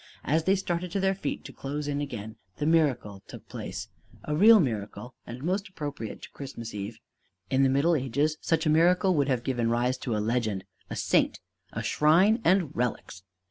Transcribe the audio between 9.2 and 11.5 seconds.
have given rise to a legend, a saint,